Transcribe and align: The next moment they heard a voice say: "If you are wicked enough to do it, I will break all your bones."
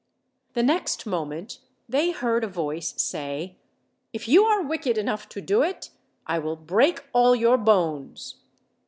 The 0.53 0.63
next 0.63 1.05
moment 1.05 1.59
they 1.87 2.09
heard 2.09 2.43
a 2.43 2.47
voice 2.47 2.95
say: 2.99 3.57
"If 4.13 4.27
you 4.27 4.45
are 4.45 4.63
wicked 4.63 4.97
enough 4.97 5.29
to 5.29 5.41
do 5.41 5.61
it, 5.61 5.91
I 6.25 6.39
will 6.39 6.55
break 6.55 7.05
all 7.13 7.35
your 7.35 7.59
bones." 7.59 8.37